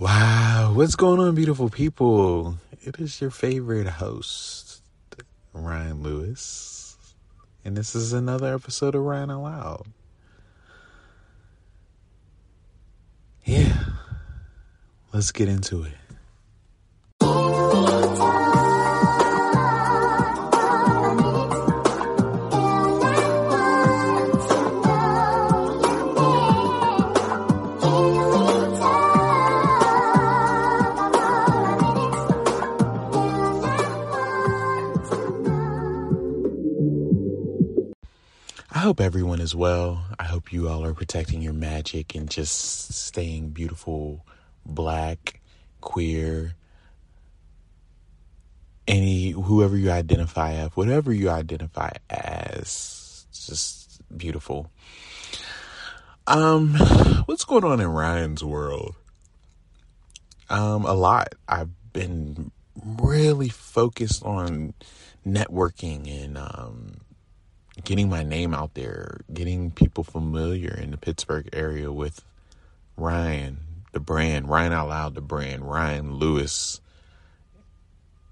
[0.00, 2.56] Wow, what's going on, beautiful people?
[2.80, 4.80] It is your favorite host,
[5.52, 6.96] Ryan Lewis,
[7.66, 9.84] and this is another episode of Ryan Aloud.
[13.44, 13.78] Yeah,
[15.12, 15.99] let's get into it.
[39.00, 40.04] Hope everyone is well.
[40.18, 44.26] I hope you all are protecting your magic and just staying beautiful,
[44.66, 45.40] black,
[45.80, 46.54] queer,
[48.86, 54.70] any whoever you identify as, whatever you identify as, just beautiful.
[56.26, 56.74] Um,
[57.24, 58.96] what's going on in Ryan's world?
[60.50, 61.34] Um, a lot.
[61.48, 62.50] I've been
[62.84, 64.74] really focused on
[65.26, 67.00] networking and um
[67.84, 72.24] getting my name out there, getting people familiar in the Pittsburgh area with
[72.96, 73.58] Ryan,
[73.92, 76.80] the brand, Ryan Out Loud, the brand, Ryan Lewis,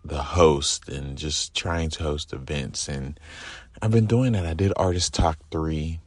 [0.05, 2.89] the host, and just trying to host events.
[2.89, 3.19] And
[3.81, 4.47] I've been doing that.
[4.47, 6.01] I did Artist Talk 3.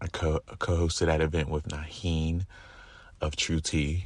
[0.00, 2.46] I co hosted that event with Naheen
[3.20, 4.04] of True T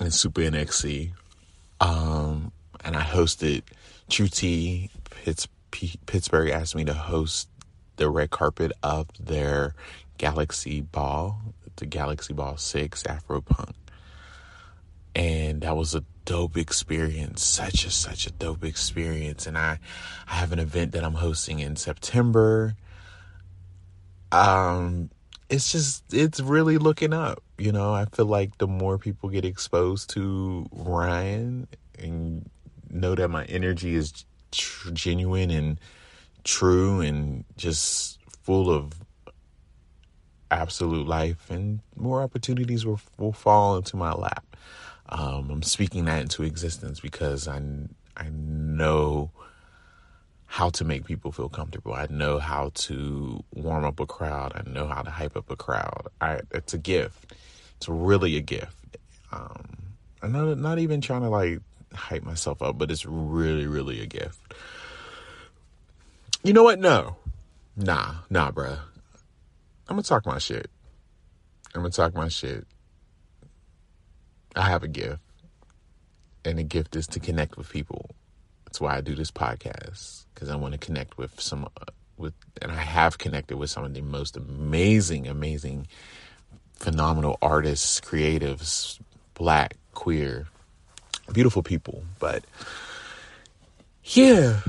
[0.00, 1.12] and Super NXC.
[1.80, 2.52] Um,
[2.84, 3.62] and I hosted
[4.08, 7.48] True T Pitts, P- Pittsburgh asked me to host
[7.96, 9.74] the red carpet of their
[10.16, 11.38] Galaxy Ball,
[11.76, 13.74] the Galaxy Ball 6 Afro Punk.
[15.14, 19.46] And that was a dope experience, such a such a dope experience.
[19.46, 19.78] And I
[20.28, 22.76] I have an event that I'm hosting in September.
[24.30, 25.10] Um
[25.48, 27.94] it's just it's really looking up, you know.
[27.94, 31.66] I feel like the more people get exposed to Ryan
[31.98, 32.48] and
[32.90, 35.80] know that my energy is tr- genuine and
[36.44, 38.92] true and just full of
[40.50, 44.56] absolute life and more opportunities will, will fall into my lap.
[45.10, 47.60] Um, I'm speaking that into existence because I,
[48.16, 49.30] I know
[50.46, 51.92] how to make people feel comfortable.
[51.92, 54.52] I know how to warm up a crowd.
[54.54, 56.08] I know how to hype up a crowd.
[56.20, 57.34] I, it's a gift.
[57.76, 58.96] It's really a gift.
[59.30, 61.60] Um, I'm not, not even trying to like
[61.94, 64.54] hype myself up, but it's really, really a gift.
[66.42, 66.78] You know what?
[66.78, 67.16] No.
[67.76, 68.78] Nah, nah, bruh.
[69.88, 70.70] I'm gonna talk my shit.
[71.74, 72.66] I'm gonna talk my shit.
[74.56, 75.20] I have a gift,
[76.44, 78.10] and the gift is to connect with people.
[78.64, 81.84] That's why I do this podcast because I want to connect with some, uh,
[82.16, 85.86] with, and I have connected with some of the most amazing, amazing,
[86.74, 88.98] phenomenal artists, creatives,
[89.34, 90.46] black, queer,
[91.32, 92.02] beautiful people.
[92.18, 92.44] But
[94.04, 94.60] yeah.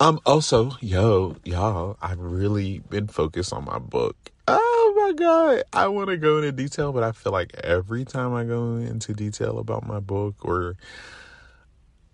[0.00, 4.16] Um also, yo, y'all, I've really been focused on my book.
[4.46, 5.64] Oh my god.
[5.72, 9.12] I want to go into detail, but I feel like every time I go into
[9.12, 10.76] detail about my book or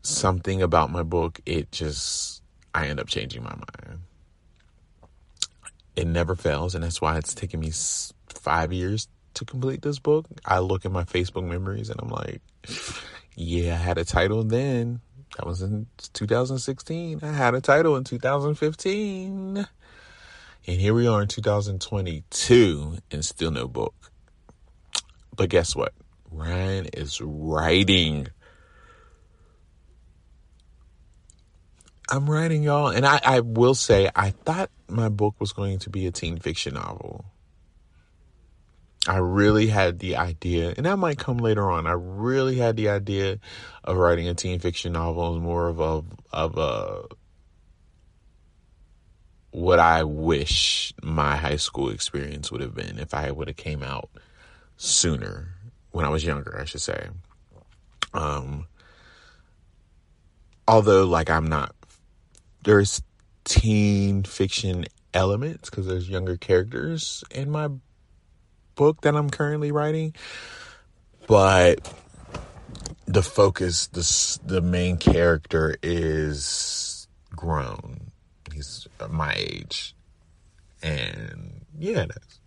[0.02, 2.42] something about my book, it just
[2.74, 4.00] I end up changing my mind.
[5.94, 7.70] It never fails, and that's why it's taken me
[8.28, 12.40] 5 years to complete this book, I look at my Facebook memories and I'm like,
[13.36, 15.00] yeah, I had a title then.
[15.36, 17.20] That was in 2016.
[17.22, 19.66] I had a title in 2015.
[20.66, 23.94] And here we are in 2022 and still no book.
[25.36, 25.92] But guess what?
[26.30, 28.28] Ryan is writing.
[32.08, 32.88] I'm writing, y'all.
[32.88, 36.38] And I, I will say, I thought my book was going to be a teen
[36.38, 37.24] fiction novel.
[39.06, 41.86] I really had the idea, and that might come later on.
[41.86, 43.38] I really had the idea
[43.82, 47.02] of writing a teen fiction novel, more of a of a
[49.50, 53.82] what I wish my high school experience would have been if I would have came
[53.82, 54.10] out
[54.76, 55.54] sooner
[55.92, 57.08] when I was younger, I should say.
[58.12, 58.66] Um,
[60.66, 61.74] although, like, I'm not.
[62.64, 63.02] There's
[63.44, 67.68] teen fiction elements because there's younger characters in my
[68.74, 70.14] book that I'm currently writing,
[71.26, 71.92] but
[73.06, 78.10] the focus, the the main character is grown.
[78.52, 79.94] He's my age,
[80.82, 82.40] and yeah, that's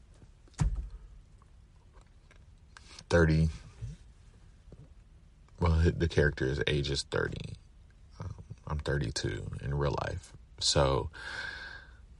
[3.09, 3.49] thirty.
[5.59, 7.55] Well, the character is age is thirty.
[8.19, 8.33] Um,
[8.67, 11.09] I'm 32 in real life, so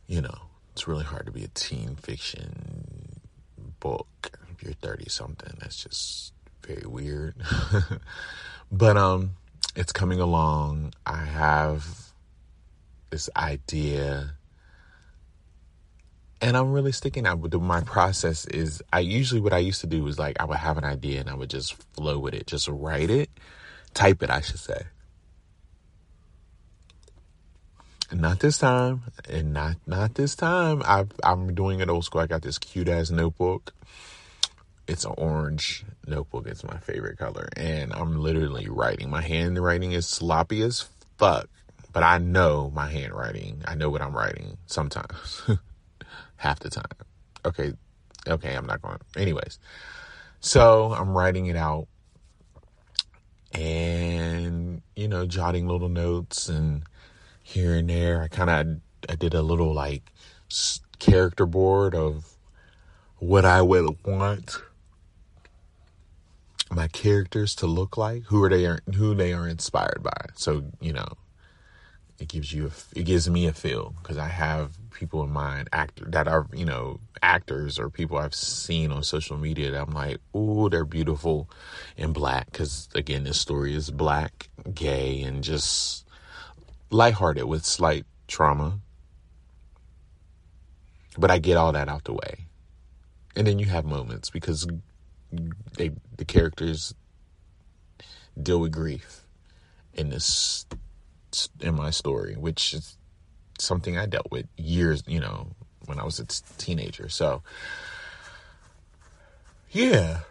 [0.08, 3.17] you know it's really hard to be a teen fiction
[3.80, 5.54] book if you're 30 something.
[5.60, 6.34] That's just
[6.64, 7.36] very weird.
[8.72, 9.32] but um
[9.76, 10.94] it's coming along.
[11.06, 11.86] I have
[13.10, 14.34] this idea
[16.42, 19.88] and I'm really sticking out with my process is I usually what I used to
[19.88, 22.48] do was like I would have an idea and I would just flow with it,
[22.48, 23.30] just write it,
[23.94, 24.84] type it, I should say.
[28.12, 30.82] Not this time, and not not this time.
[30.84, 32.22] i I'm doing it old school.
[32.22, 33.74] I got this cute ass notebook.
[34.88, 36.48] It's an orange notebook.
[36.48, 39.10] It's my favorite color, and I'm literally writing.
[39.10, 40.86] My handwriting is sloppy as
[41.18, 41.50] fuck,
[41.92, 43.62] but I know my handwriting.
[43.68, 45.42] I know what I'm writing sometimes,
[46.38, 46.86] half the time.
[47.44, 47.74] Okay,
[48.26, 49.00] okay, I'm not going.
[49.18, 49.60] Anyways,
[50.40, 51.90] so I'm writing it out,
[53.52, 56.84] and you know, jotting little notes and
[57.48, 58.22] here and there.
[58.22, 60.12] I kind of I did a little like
[61.00, 62.26] character board of
[63.20, 64.58] what I would want
[66.70, 70.26] my characters to look like, who are they who they are inspired by.
[70.36, 71.08] So you know,
[72.20, 75.70] it gives you a, it gives me a feel because I have people in mind
[75.72, 79.94] actor that are you know actors or people I've seen on social media that I'm
[79.94, 81.50] like, oh, they're beautiful
[81.98, 86.07] and black because again, this story is black, gay, and just
[86.90, 88.80] lighthearted with slight trauma.
[91.18, 92.46] But I get all that out the way.
[93.36, 94.68] And then you have moments because
[95.78, 96.94] they the characters
[98.42, 99.22] deal with grief
[99.94, 100.66] in this
[101.60, 102.98] in my story, which is
[103.60, 105.48] something I dealt with years, you know,
[105.86, 106.26] when I was a
[106.58, 107.10] teenager.
[107.10, 107.42] So
[109.72, 110.22] yeah.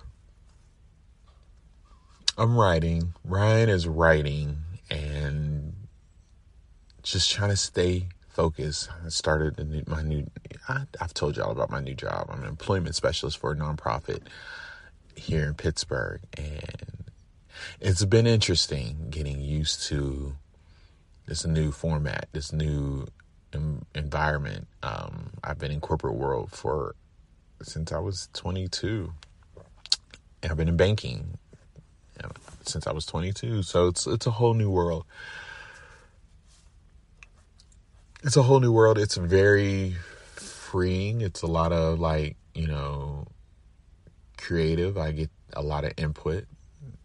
[2.39, 3.15] I'm writing.
[3.25, 4.59] Ryan is writing
[4.91, 5.56] and
[7.13, 8.89] just trying to stay focused.
[9.05, 10.29] I started new, my new,
[10.69, 12.29] I, I've told y'all about my new job.
[12.29, 14.23] I'm an employment specialist for a nonprofit
[15.15, 16.21] here in Pittsburgh.
[16.37, 17.05] And
[17.81, 20.35] it's been interesting getting used to
[21.27, 23.07] this new format, this new
[23.95, 24.67] environment.
[24.83, 26.97] Um, I've been in corporate world for
[27.63, 29.13] since I was 22.
[30.43, 31.39] And I've been in banking
[32.65, 33.63] since I was 22.
[33.63, 35.07] So it's it's a whole new world
[38.27, 38.99] it's a whole new world.
[38.99, 39.95] It's very
[40.35, 41.21] freeing.
[41.21, 43.29] It's a lot of like, you know,
[44.37, 44.99] creative.
[44.99, 46.47] I get a lot of input.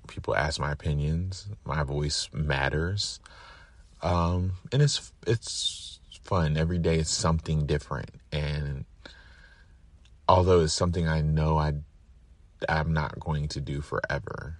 [0.07, 1.47] People ask my opinions.
[1.63, 3.19] My voice matters.
[4.01, 6.57] Um, and it's it's fun.
[6.57, 8.09] Every day it's something different.
[8.31, 8.85] And
[10.27, 11.73] although it's something I know I
[12.67, 14.57] I'm not going to do forever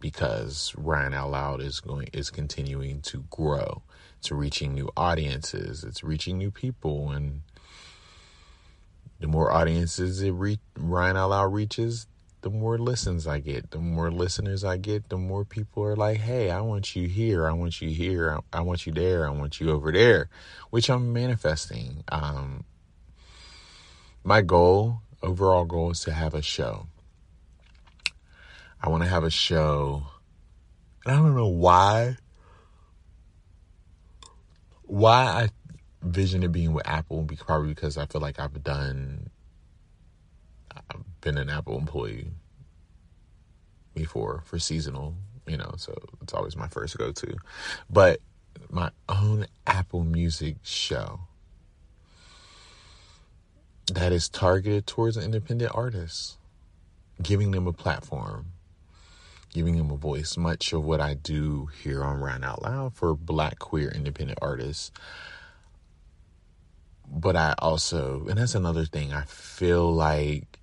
[0.00, 3.82] because Ryan Out Loud is going is continuing to grow.
[4.18, 5.84] It's reaching new audiences.
[5.84, 7.42] It's reaching new people, and
[9.20, 12.06] the more audiences it re- Ryan Out reaches,
[12.42, 13.70] the more listens I get.
[13.70, 17.48] The more listeners I get, the more people are like, "Hey, I want you here.
[17.48, 18.40] I want you here.
[18.52, 19.26] I, I want you there.
[19.26, 20.28] I want you over there,"
[20.70, 22.04] which I'm manifesting.
[22.08, 22.64] Um,
[24.24, 26.88] my goal, overall goal, is to have a show
[28.86, 30.06] I want to have a show.
[31.04, 32.16] And I don't know why.
[34.86, 35.48] Why I
[36.02, 39.30] vision it being with Apple, probably because I feel like I've done,
[40.90, 42.28] I've been an Apple employee
[43.94, 45.14] before for seasonal,
[45.46, 47.36] you know, so it's always my first go to.
[47.90, 48.20] But
[48.70, 51.20] my own Apple Music show
[53.92, 56.38] that is targeted towards independent artists,
[57.22, 58.52] giving them a platform
[59.56, 60.36] giving him a voice.
[60.36, 64.92] Much of what I do here on Ryan Out Loud for black, queer, independent artists.
[67.08, 70.58] But I also, and that's another thing, I feel like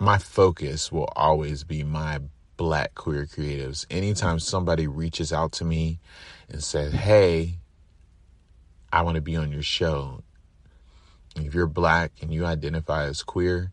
[0.00, 2.22] my focus will always be my
[2.56, 3.86] black queer creatives.
[3.88, 6.00] Anytime somebody reaches out to me
[6.48, 7.58] and says, Hey,
[8.92, 10.24] I want to be on your show.
[11.36, 13.70] If you're black and you identify as queer,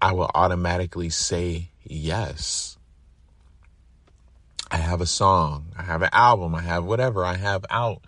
[0.00, 2.78] I will automatically say yes.
[4.70, 8.02] I have a song, I have an album, I have whatever I have out.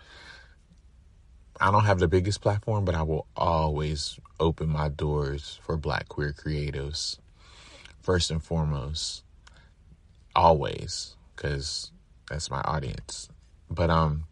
[1.59, 6.09] I don't have the biggest platform, but I will always open my doors for black
[6.09, 7.17] queer creatives.
[8.01, 9.23] First and foremost.
[10.35, 11.91] Always, because
[12.29, 13.29] that's my audience.
[13.69, 14.25] But um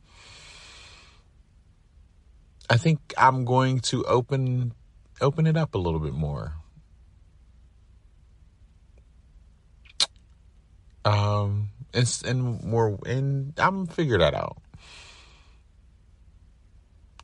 [2.70, 4.74] I think I'm going to open
[5.22, 6.54] open it up a little bit more.
[11.06, 14.58] Um, and, and more, and I'm figure that out.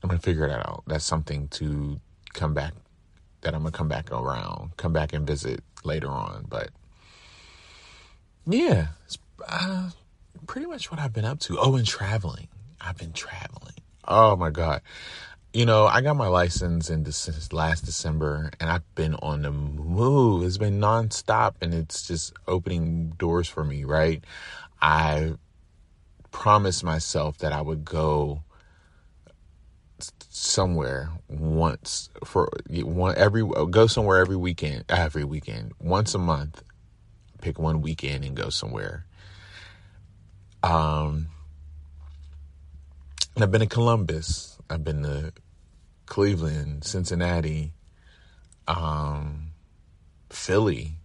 [0.03, 0.83] I'm gonna figure that out.
[0.87, 1.99] That's something to
[2.33, 2.73] come back
[3.41, 6.45] that I'm gonna come back around, come back and visit later on.
[6.47, 6.69] But
[8.45, 9.89] yeah, it's uh,
[10.47, 11.57] pretty much what I've been up to.
[11.59, 12.47] Oh, and traveling.
[12.79, 13.75] I've been traveling.
[14.07, 14.81] Oh my god.
[15.53, 19.51] You know, I got my license in this last December and I've been on the
[19.51, 20.45] move.
[20.45, 24.23] It's been nonstop and it's just opening doors for me, right?
[24.81, 25.33] I
[26.31, 28.43] promised myself that I would go
[30.29, 36.63] somewhere once for one every go somewhere every weekend every weekend once a month
[37.41, 39.05] pick one weekend and go somewhere
[40.63, 41.27] um
[43.35, 45.33] and I've been in Columbus I've been to
[46.05, 47.73] Cleveland Cincinnati
[48.67, 49.51] um
[50.29, 50.95] Philly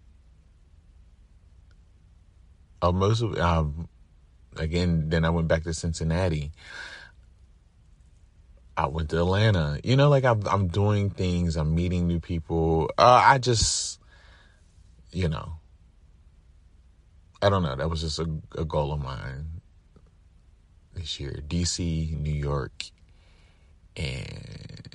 [2.83, 3.89] uh, most of um
[4.57, 6.53] again then I went back to Cincinnati
[8.77, 9.81] I went to Atlanta.
[9.83, 11.57] You know, like I'm, I'm doing things.
[11.57, 12.91] I'm meeting new people.
[12.99, 13.99] Uh, I just,
[15.13, 15.55] you know,
[17.41, 17.75] I don't know.
[17.75, 19.63] That was just a, a goal of mine
[20.95, 21.41] this year.
[21.47, 22.85] DC, New York,
[23.97, 24.89] and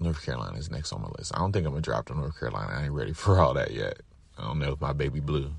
[0.00, 1.32] North Carolina is next on my list.
[1.34, 2.72] I don't think I'm gonna drop to North Carolina.
[2.72, 4.00] I ain't ready for all that yet.
[4.38, 5.52] I don't know if my baby blue,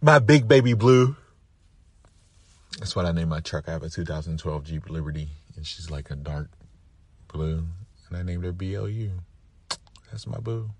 [0.00, 1.16] my big baby blue.
[2.78, 3.68] That's what I named my truck.
[3.68, 6.50] I have a 2012 Jeep Liberty and she's like a dark
[7.28, 7.66] blue,
[8.08, 9.10] and I named her BLU.
[10.10, 10.70] That's my boo.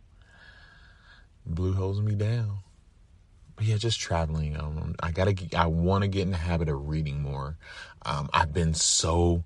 [1.45, 2.59] Blue holds me down.
[3.57, 4.59] But yeah, just traveling.
[4.61, 5.35] Um, I gotta.
[5.57, 7.57] I want to get in the habit of reading more.
[8.05, 9.45] Um, I've been so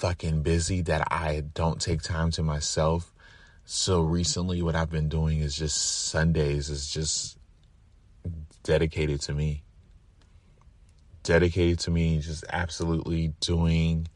[0.00, 3.12] fucking busy that I don't take time to myself.
[3.66, 7.38] So recently, what I've been doing is just Sundays is just
[8.62, 9.62] dedicated to me.
[11.22, 14.08] Dedicated to me, just absolutely doing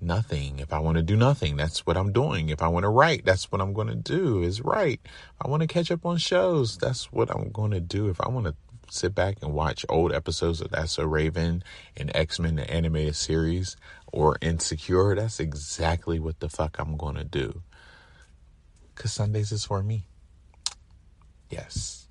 [0.00, 0.60] nothing.
[0.60, 2.50] If I want to do nothing, that's what I'm doing.
[2.50, 5.00] If I want to write, that's what I'm going to do is write.
[5.40, 6.78] I want to catch up on shows.
[6.78, 8.08] That's what I'm going to do.
[8.08, 8.54] If I want to
[8.90, 11.62] sit back and watch old episodes of That's So Raven
[11.96, 13.76] and X-Men, the animated series
[14.12, 17.62] or Insecure, that's exactly what the fuck I'm going to do.
[18.94, 20.06] Cause Sundays is for me.
[21.50, 22.06] Yes.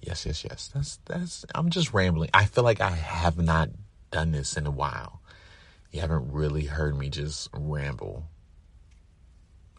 [0.00, 0.70] Yes, yes, yes.
[0.74, 2.30] That's, that's, I'm just rambling.
[2.34, 3.70] I feel like I have not
[4.10, 5.20] done this in a while
[5.94, 8.24] you haven't really heard me just ramble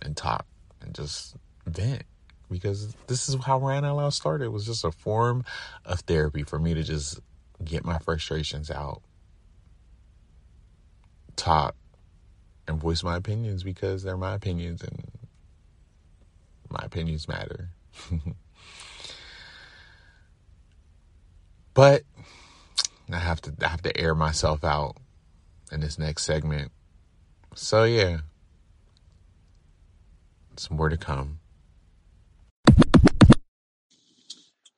[0.02, 0.46] and talk
[0.80, 1.36] and just
[1.68, 2.04] vent
[2.50, 4.46] because this is how Ryan Out Loud started.
[4.46, 5.44] It was just a form
[5.86, 7.20] of therapy for me to just
[7.64, 9.02] get my frustrations out,
[11.36, 11.76] talk,
[12.68, 15.12] and voice my opinions because they're my opinions and
[16.70, 17.70] my opinions matter.
[21.74, 22.04] but
[23.12, 24.98] I have to I have to air myself out
[25.72, 26.72] in this next segment.
[27.54, 28.18] So, yeah,
[30.58, 31.40] some more to come.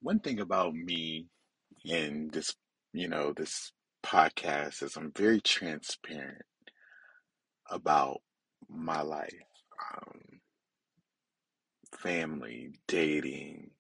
[0.08, 1.28] One thing about me
[1.84, 2.56] in this,
[2.94, 3.74] you know, this
[4.06, 6.46] podcast is I'm very transparent
[7.70, 8.22] about
[8.70, 9.34] my life,
[9.98, 10.22] um,
[12.00, 13.72] family, dating,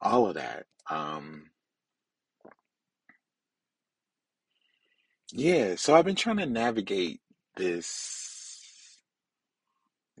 [0.00, 0.66] all of that.
[0.90, 1.44] Um,
[5.32, 7.20] Yeah, so I've been trying to navigate
[7.54, 8.98] this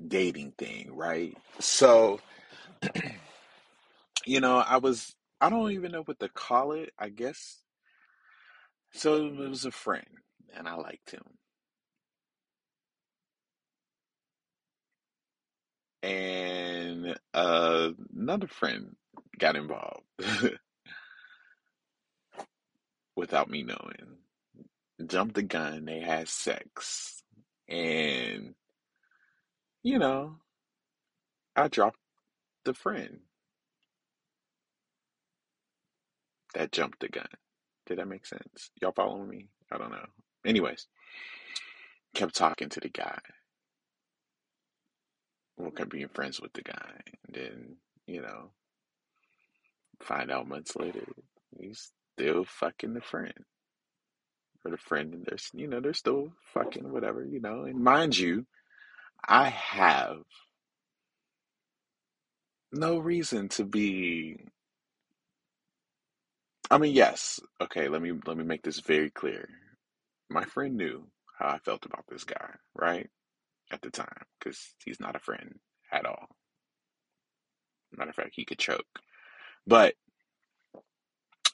[0.06, 1.36] dating thing, right?
[1.58, 2.20] So,
[4.26, 7.58] you know, I was, I don't even know what to call it, I guess.
[8.92, 10.06] So it was a friend,
[10.54, 11.22] and I liked him.
[16.02, 18.96] And uh, another friend
[19.38, 20.06] got involved
[23.16, 24.16] without me knowing
[25.06, 27.22] jumped the gun, they had sex.
[27.68, 28.54] And,
[29.82, 30.36] you know,
[31.56, 31.98] I dropped
[32.64, 33.20] the friend
[36.54, 37.28] that jumped the gun.
[37.86, 38.70] Did that make sense?
[38.80, 39.48] Y'all following me?
[39.72, 40.06] I don't know.
[40.44, 40.86] Anyways,
[42.14, 43.18] kept talking to the guy.
[45.56, 47.00] Well, kept being friends with the guy.
[47.26, 47.76] And then,
[48.06, 48.50] you know,
[50.02, 51.04] find out months later,
[51.58, 53.34] he's still fucking the friend
[54.64, 57.64] or the friend, and there's you know they're still fucking whatever you know.
[57.64, 58.46] And mind you,
[59.26, 60.18] I have
[62.72, 64.44] no reason to be.
[66.70, 67.88] I mean, yes, okay.
[67.88, 69.48] Let me let me make this very clear.
[70.30, 71.08] My friend knew
[71.38, 73.08] how I felt about this guy, right?
[73.72, 75.58] At the time, because he's not a friend
[75.92, 76.28] at all.
[77.96, 78.86] Matter of fact, he could choke.
[79.66, 79.94] But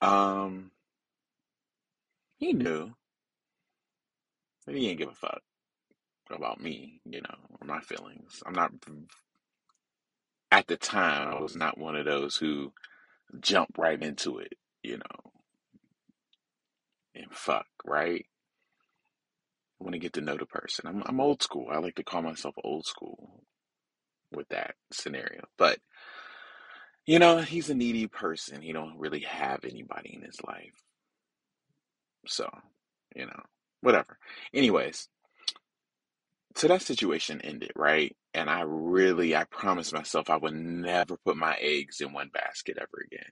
[0.02, 0.72] um
[2.38, 2.92] he knew.
[4.66, 5.40] But he didn't give a fuck.
[6.30, 8.42] about me, you know, or my feelings.
[8.46, 8.72] I'm not,
[10.52, 12.72] at the time, I was not one of those who
[13.40, 14.54] jump right into it,
[14.86, 15.32] you know,
[17.14, 18.24] and fuck, right?
[19.80, 20.86] I want to get to know the person.
[20.86, 21.68] I'm, I'm old school.
[21.70, 23.42] I like to call myself old school
[24.32, 25.44] with that scenario.
[25.58, 25.78] But,
[27.04, 28.62] you know, he's a needy person.
[28.62, 30.82] He don't really have anybody in his life.
[32.26, 32.48] So,
[33.14, 33.42] you know,
[33.80, 34.18] whatever.
[34.54, 35.08] Anyways,
[36.54, 38.16] so that situation ended, right?
[38.32, 42.78] And I really, I promised myself I would never put my eggs in one basket
[42.80, 43.30] ever again.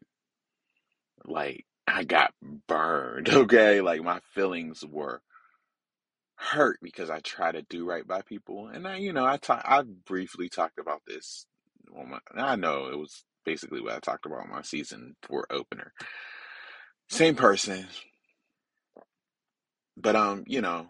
[1.25, 2.33] Like, I got
[2.69, 3.81] burned, okay?
[3.81, 5.23] Like, my feelings were
[6.37, 8.69] hurt because I try to do right by people.
[8.69, 11.47] And I, you know, I talk, I briefly talked about this.
[11.97, 15.47] On my, I know it was basically what I talked about on my season four
[15.51, 15.93] opener.
[17.09, 17.87] Same person,
[19.97, 20.89] but um, you know,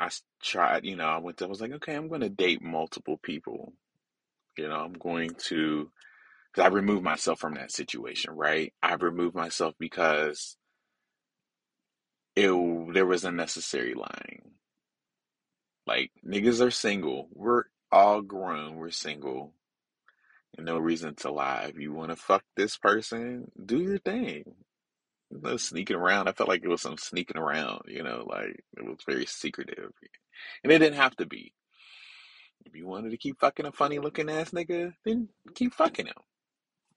[0.00, 0.10] I
[0.42, 0.84] tried.
[0.84, 1.38] You know, I went.
[1.38, 3.74] To, I was like, okay, I'm going to date multiple people.
[4.56, 5.90] You know, I'm going to.
[6.54, 8.72] Because I removed myself from that situation, right?
[8.82, 10.56] I removed myself because
[12.36, 12.48] it
[12.92, 14.52] there was unnecessary lying.
[15.86, 17.28] Like niggas are single.
[17.32, 18.76] We're all grown.
[18.76, 19.52] We're single.
[20.56, 21.66] And no reason to lie.
[21.70, 24.44] If you want to fuck this person, do your thing.
[25.32, 26.28] No sneaking around.
[26.28, 29.90] I felt like it was some sneaking around, you know, like it was very secretive.
[30.62, 31.52] And it didn't have to be.
[32.64, 36.14] If you wanted to keep fucking a funny looking ass nigga, then keep fucking him.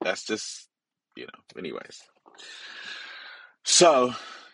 [0.02, 0.68] That's just,
[1.16, 2.02] you know, anyways.
[3.64, 4.14] So,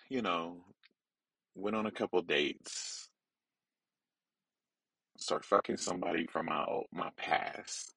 [0.10, 0.58] you know,
[1.56, 3.10] went on a couple dates,
[5.18, 7.94] start fucking somebody from my my past.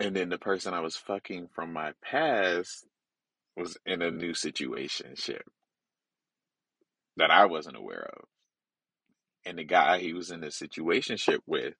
[0.00, 2.86] And then the person I was fucking from my past
[3.56, 5.42] was in a new situation ship
[7.16, 8.24] that I wasn't aware of.
[9.44, 11.74] And the guy he was in a situation ship with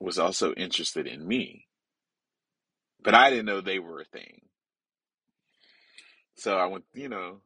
[0.00, 1.66] was also interested in me.
[3.02, 4.40] But I didn't know they were a thing.
[6.36, 7.40] So I went, you know,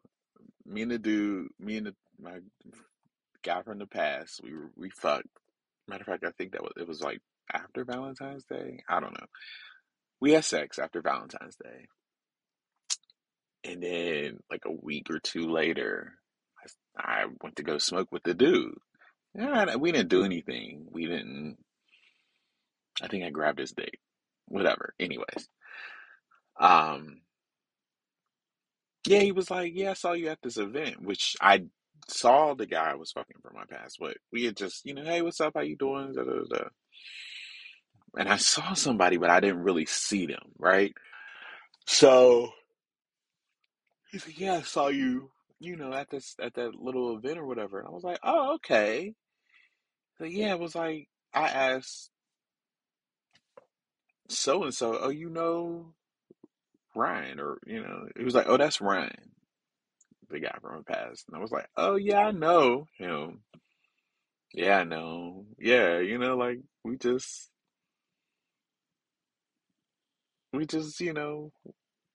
[0.67, 2.39] me and the dude, me and the, my
[3.43, 5.29] guy from the past, we were, we fucked.
[5.87, 7.21] Matter of fact, I think that was it was like
[7.53, 8.79] after Valentine's Day.
[8.89, 9.27] I don't know.
[10.21, 11.89] We had sex after Valentine's Day,
[13.65, 16.15] and then like a week or two later,
[16.97, 18.79] I, I went to go smoke with the dude.
[19.35, 20.87] Yeah, we didn't do anything.
[20.91, 21.59] We didn't.
[23.03, 23.99] I think I grabbed his dick.
[24.47, 24.95] Whatever.
[25.01, 25.49] Anyways,
[26.61, 27.21] um,
[29.07, 31.65] yeah, he was like, "Yeah, I saw you at this event," which I
[32.09, 35.05] saw the guy I was fucking from my past, but we had just, you know,
[35.05, 35.55] hey, what's up?
[35.55, 36.13] How you doing?
[36.13, 36.69] Da, da, da.
[38.17, 40.93] And I saw somebody, but I didn't really see them, right?
[41.87, 42.51] So
[44.11, 47.47] he's like, yeah, I saw you, you know, at this at that little event or
[47.47, 47.79] whatever.
[47.79, 49.15] And I was like, oh, okay.
[50.19, 52.11] So yeah, it was like I asked
[54.29, 55.95] so and so, oh, you know
[56.95, 59.33] Ryan, or you know, he was like, oh, that's Ryan,
[60.31, 61.25] the guy from the past.
[61.29, 63.41] And I was like, oh yeah, I know him.
[64.55, 65.47] Yeah, I know.
[65.59, 67.51] Yeah, you know, like we just
[70.53, 71.53] we just, you know,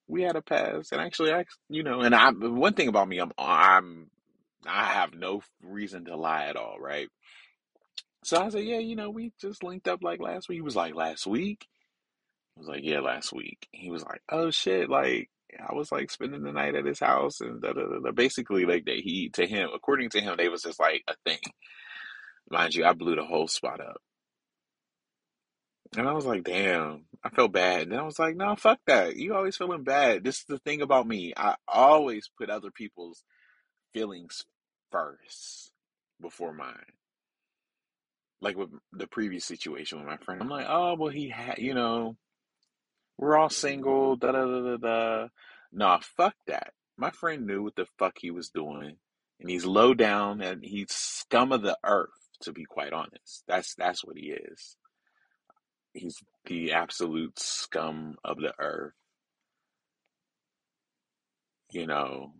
[0.07, 3.19] we had a past, And actually I you know, and I one thing about me,
[3.19, 4.09] I'm I'm
[4.67, 7.09] I have no reason to lie at all, right?
[8.23, 10.57] So I said, Yeah, you know, we just linked up like last week.
[10.57, 11.67] He was like, Last week?
[12.59, 13.67] Was like, Yeah, last week.
[13.71, 17.41] He was like, Oh shit, like I was like spending the night at his house
[17.41, 18.11] and da, da, da, da.
[18.11, 21.39] basically like that he to him according to him they was just like a thing.
[22.51, 24.01] Mind you, I blew the whole spot up.
[25.97, 27.83] And I was like, damn, I felt bad.
[27.87, 29.15] And I was like, no, fuck that.
[29.15, 30.23] You always feeling bad.
[30.23, 31.33] This is the thing about me.
[31.35, 33.23] I always put other people's
[33.93, 34.45] feelings
[34.91, 35.71] first
[36.21, 36.75] before mine.
[38.41, 40.41] Like with the previous situation with my friend.
[40.41, 42.15] I'm like, oh, well, he had, you know,
[43.19, 45.27] we're all single, da da da da da.
[45.73, 46.71] Nah, fuck that.
[46.97, 48.95] My friend knew what the fuck he was doing.
[49.41, 52.09] And he's low down and he's scum of the earth,
[52.43, 53.43] to be quite honest.
[53.45, 54.77] That's that's what he is.
[55.93, 58.93] He's the absolute scum of the earth.
[61.71, 62.31] You know,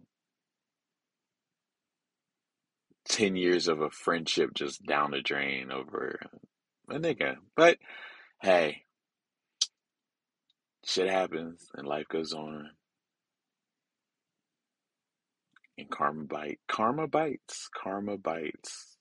[3.10, 6.20] 10 years of a friendship just down the drain over
[6.90, 7.36] a nigga.
[7.56, 7.80] But
[8.42, 8.84] hey,
[10.86, 12.70] shit happens and life goes on.
[15.78, 16.60] And karma bite.
[16.68, 17.70] Karma bites.
[17.74, 18.98] Karma bites.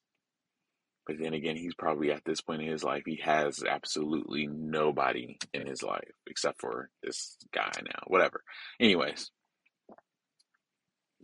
[1.07, 5.39] But then again, he's probably at this point in his life, he has absolutely nobody
[5.55, 8.03] in his life except for this guy now.
[8.07, 8.43] Whatever.
[8.79, 9.31] Anyways.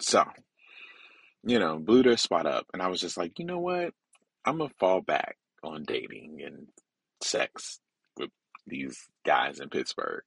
[0.01, 0.25] So
[1.47, 2.67] you know, blew their spot up.
[2.73, 3.93] And I was just like, you know what?
[4.45, 6.67] I'm gonna fall back on dating and
[7.23, 7.81] sex
[8.19, 8.31] with
[8.67, 10.23] these guys in Pittsburgh.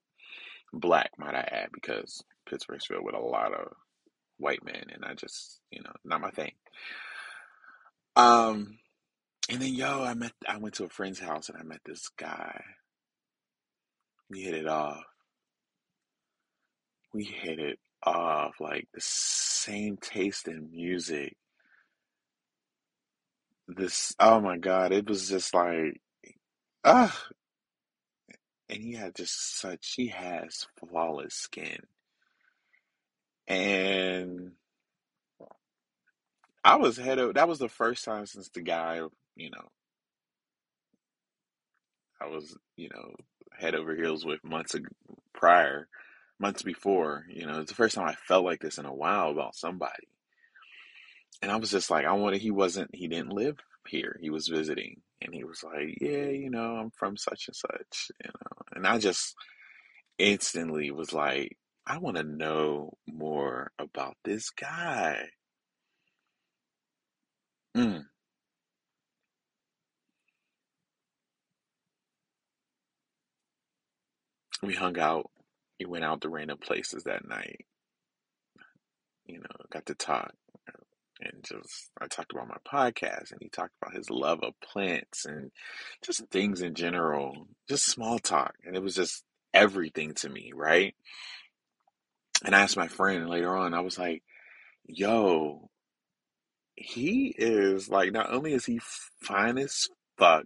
[0.73, 3.73] Black, might I add, because Pittsburgh's filled with a lot of
[4.37, 6.53] white men, and I just, you know, not my thing.
[8.15, 8.79] Um,
[9.49, 12.09] and then yo, I met, I went to a friend's house and I met this
[12.17, 12.61] guy.
[14.29, 15.03] We hit it off.
[17.13, 21.35] We hit it off like the same taste in music.
[23.67, 26.01] This, oh my God, it was just like,
[26.83, 27.17] ah,
[28.69, 31.79] and he had just such, he has flawless skin.
[33.47, 34.51] And
[36.63, 39.01] I was head over, that was the first time since the guy,
[39.35, 39.69] you know,
[42.19, 43.15] I was, you know,
[43.57, 44.75] head over heels with months
[45.33, 45.87] prior,
[46.39, 49.31] months before, you know, it's the first time I felt like this in a while
[49.31, 50.07] about somebody.
[51.41, 54.17] And I was just like, I wanted, he wasn't, he didn't live here.
[54.21, 55.01] He was visiting.
[55.21, 58.57] And he was like, yeah, you know, I'm from such and such, you know.
[58.75, 59.35] And I just
[60.17, 65.29] instantly was like, I want to know more about this guy.
[67.75, 68.05] Mm.
[74.61, 75.29] We hung out.
[75.79, 77.65] We went out to random places that night.
[79.25, 80.33] You know, got to talk.
[81.19, 85.25] And just, I talked about my podcast, and he talked about his love of plants
[85.25, 85.51] and
[86.05, 88.53] just things in general, just small talk.
[88.65, 90.93] And it was just everything to me, right?
[92.45, 94.21] And I asked my friend later on, I was like,
[94.85, 95.69] yo,
[96.75, 98.79] he is like, not only is he
[99.21, 100.45] fine as fuck,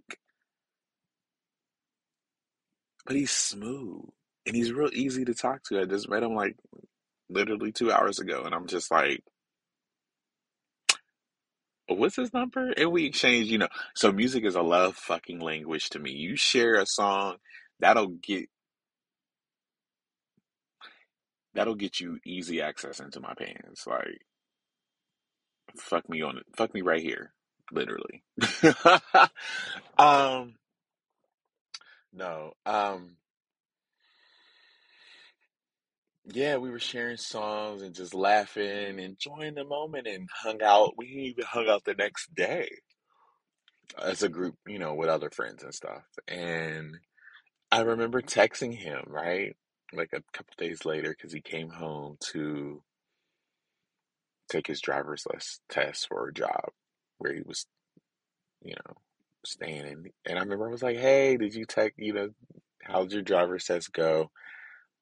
[3.04, 4.04] but he's smooth
[4.46, 5.80] and he's real easy to talk to.
[5.80, 6.56] I just met him like
[7.28, 9.22] literally two hours ago, and I'm just like,
[11.98, 12.72] what's his number?
[12.76, 13.68] And we exchange, you know.
[13.94, 16.12] So music is a love fucking language to me.
[16.12, 17.36] You share a song,
[17.80, 18.48] that'll get
[21.54, 23.86] that'll get you easy access into my pants.
[23.86, 24.22] Like,
[25.76, 27.32] fuck me on it, fuck me right here,
[27.72, 28.22] literally.
[29.98, 30.54] um,
[32.12, 33.16] no, um.
[36.24, 40.94] Yeah, we were sharing songs and just laughing, enjoying the moment, and hung out.
[40.96, 42.68] We even hung out the next day
[44.00, 46.04] as a group, you know, with other friends and stuff.
[46.28, 46.98] And
[47.72, 49.56] I remember texting him, right?
[49.92, 52.82] Like a couple days later, because he came home to
[54.48, 55.26] take his driver's
[55.68, 56.70] test for a job
[57.18, 57.66] where he was,
[58.62, 58.94] you know,
[59.44, 60.10] staying in.
[60.26, 62.28] And I remember I was like, hey, did you text, you know,
[62.82, 64.30] how'd your driver's test go?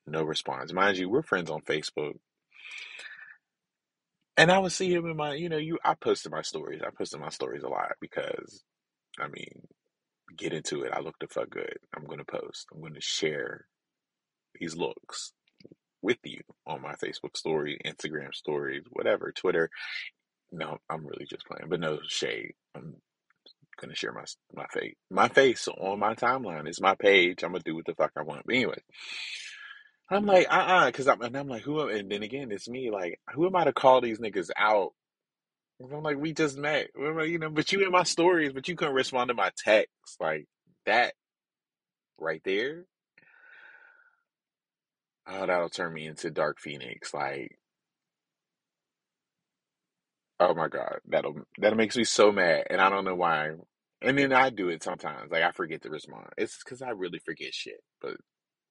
[0.06, 0.72] No response.
[0.72, 2.14] Mind you, we're friends on Facebook.
[4.36, 6.80] And I would see him in my, you know, you I posted my stories.
[6.86, 8.64] I posted my stories a lot because
[9.18, 9.66] I mean,
[10.36, 10.92] get into it.
[10.92, 11.78] I look the fuck good.
[11.94, 12.66] I'm gonna post.
[12.72, 13.66] I'm gonna share
[14.58, 15.32] these looks
[16.02, 19.70] with you on my Facebook story, Instagram stories, whatever, Twitter.
[20.52, 22.54] No, I'm really just playing, but no shade.
[22.74, 22.96] I'm
[23.80, 26.66] gonna share my my face, my face on my timeline.
[26.66, 27.42] It's my page.
[27.42, 28.46] I'm gonna do what the fuck I want.
[28.46, 28.80] But anyway,
[30.10, 31.82] I'm like, uh, uh because I'm and I'm like, who?
[31.82, 32.90] am- And then again, it's me.
[32.90, 34.92] Like, who am I to call these niggas out?
[35.80, 37.50] And I'm like, we just met, you know.
[37.50, 40.46] But you in my stories, but you couldn't respond to my text, like
[40.86, 41.14] that
[42.18, 42.86] right there.
[45.28, 47.14] Oh, that'll turn me into Dark Phoenix.
[47.14, 47.58] Like,
[50.40, 53.52] oh my God, that'll that makes me so mad, and I don't know why.
[54.02, 55.32] And then I do it sometimes.
[55.32, 56.28] Like I forget to respond.
[56.38, 57.82] It's because I really forget shit.
[58.02, 58.16] But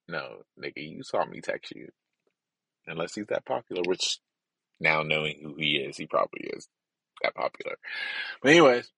[0.09, 1.89] no, nigga, you saw me text you.
[2.87, 4.19] Unless he's that popular, which
[4.79, 6.67] now knowing who he is, he probably is
[7.21, 7.75] that popular.
[8.41, 8.91] But anyways,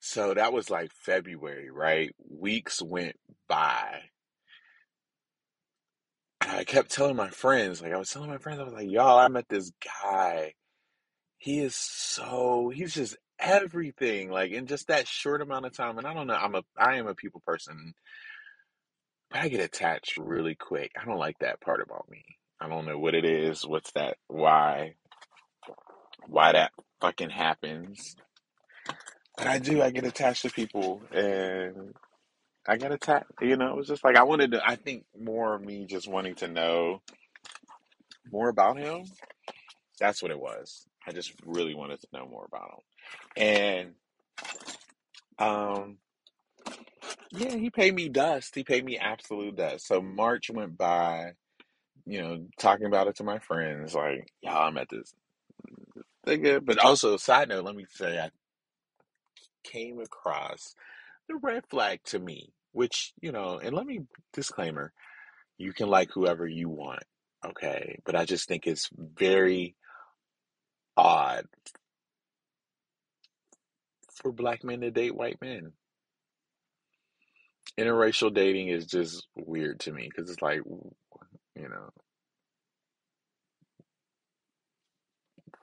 [0.00, 2.14] so that was like February, right?
[2.28, 3.16] Weeks went
[3.48, 4.00] by.
[6.40, 8.90] And I kept telling my friends, like I was telling my friends, I was like,
[8.90, 9.70] y'all, I met this
[10.02, 10.54] guy.
[11.38, 14.30] He is so he's just everything.
[14.30, 15.98] Like in just that short amount of time.
[15.98, 17.94] And I don't know, I'm a I am a people person,
[19.32, 20.92] but I get attached really quick.
[21.00, 22.24] I don't like that part about me.
[22.60, 24.94] I don't know what it is, what's that why
[26.28, 28.16] why that fucking happens.
[29.36, 31.94] But I do, I get attached to people and
[32.66, 33.26] I got attached.
[33.40, 36.08] You know, it was just like I wanted to I think more of me just
[36.08, 37.02] wanting to know
[38.30, 39.04] more about him.
[39.98, 40.86] That's what it was.
[41.06, 42.82] I just really wanted to know more about
[43.36, 43.44] him.
[43.44, 43.94] And
[45.38, 45.98] um
[47.32, 48.56] yeah, he paid me dust.
[48.56, 49.88] He paid me absolute dust.
[49.88, 51.32] So March went by,
[52.06, 55.14] you know, talking about it to my friends, like, y'all, I'm at this
[56.26, 56.64] nigga.
[56.64, 58.30] But also, side note, let me say, I
[59.64, 60.74] came across
[61.28, 64.92] the red flag to me, which you know, and let me disclaimer:
[65.58, 67.04] you can like whoever you want,
[67.44, 67.98] okay?
[68.04, 69.76] But I just think it's very
[70.96, 71.46] odd
[74.14, 75.72] for black men to date white men.
[77.78, 81.90] Interracial dating is just weird to me because it's like, you know,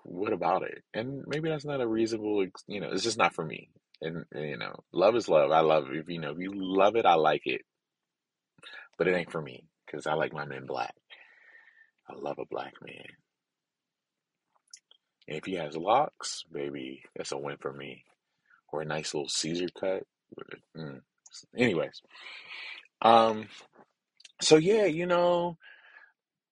[0.04, 0.84] what about it?
[0.94, 3.70] And maybe that's not a reasonable, you know, it's just not for me.
[4.02, 5.52] And, and, you know, love is love.
[5.52, 5.88] I love.
[5.92, 7.62] If you know, if you love it, I like it.
[8.98, 10.96] But it ain't for me because I like my men black.
[12.10, 13.06] I love a black man.
[15.28, 18.04] And if he has locks, baby, that's a win for me.
[18.72, 20.04] Or a nice little Caesar cut.
[20.76, 21.02] Mm.
[21.56, 22.02] Anyways,
[23.02, 23.48] um,
[24.42, 25.58] so yeah, you know,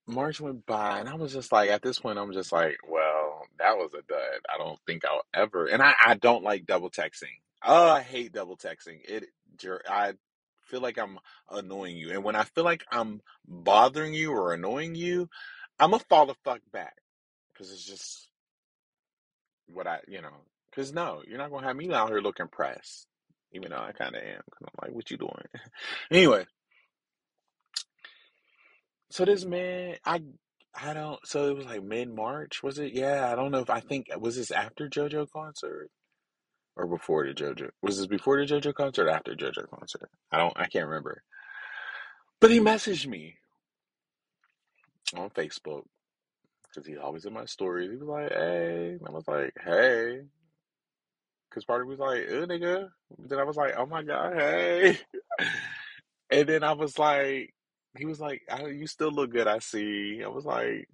[0.08, 3.42] March went by, and I was just like, at this point, I'm just like, well,
[3.60, 4.42] that was a dud.
[4.54, 7.36] I don't think I'll ever, and I, I don't like double texting.
[7.66, 9.00] Oh, I hate double texting.
[9.04, 9.26] It,
[9.90, 10.14] I
[10.62, 14.96] feel like I'm annoying you, and when I feel like I'm bothering you or annoying
[14.96, 15.30] you,
[15.80, 16.96] I'm gonna fall the fuck back
[17.54, 18.30] because it's just
[19.68, 20.34] what I, you know,
[20.70, 23.08] because no, you're not gonna have me out here looking pressed,
[23.54, 24.42] even though I kind of am.
[24.52, 25.32] Cause I'm like, what you doing?
[26.12, 26.46] anyway,
[29.10, 30.22] so this man, I,
[30.80, 31.20] I don't.
[31.26, 32.94] So it was like mid March, was it?
[32.94, 35.90] Yeah, I don't know if I think was this after JoJo concert
[36.76, 37.70] or before the JoJo.
[37.82, 39.10] Was this before the JoJo concert?
[39.10, 40.10] after JoJo concert?
[40.32, 40.54] I don't.
[40.58, 41.24] I can't remember.
[42.40, 43.36] But he messaged me
[45.16, 45.84] on Facebook
[46.70, 47.90] because he's always in my stories.
[47.90, 50.22] He was like, "Hey," and I was like, "Hey."
[51.52, 54.34] Cause part of me was like, "Uh, nigga." Then I was like, "Oh my god,
[54.36, 55.00] hey."
[56.30, 57.54] and then I was like,
[57.98, 60.22] he was like, "You still look good." I see.
[60.24, 60.88] I was like,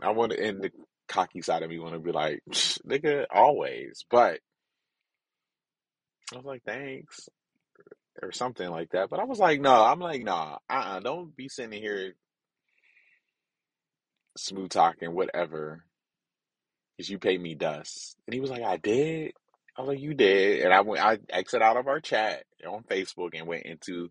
[0.00, 0.70] I want to end the
[1.08, 4.40] cocky side of me want to be like, "Nigga, always," but
[6.32, 7.28] I was like, "Thanks."
[8.22, 11.36] Or something like that, but I was like, no, I'm like, nah, uh, uh don't
[11.36, 12.14] be sitting here
[14.36, 15.84] smooth talking, whatever,
[16.96, 18.16] because you paid me dust.
[18.26, 19.32] And he was like, I did.
[19.78, 20.62] Like, you did.
[20.64, 24.10] And I went, I exited out of our chat on Facebook and went into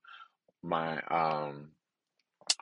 [0.62, 1.72] my, um,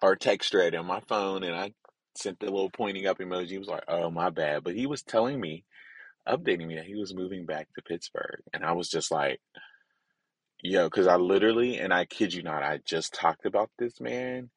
[0.01, 1.73] our text thread on my phone and I
[2.15, 3.49] sent the little pointing up emoji.
[3.49, 4.63] He was like, oh, my bad.
[4.63, 5.65] But he was telling me,
[6.27, 8.41] updating me that he was moving back to Pittsburgh.
[8.53, 9.41] And I was just like,
[10.61, 14.49] yo, because I literally, and I kid you not, I just talked about this man.